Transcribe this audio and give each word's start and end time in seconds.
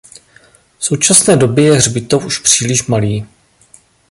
V 0.79 0.85
současné 0.85 1.37
době 1.37 1.65
je 1.65 1.73
hřbitov 1.73 2.25
už 2.25 2.39
příliš 2.39 2.87
malý. 2.87 3.25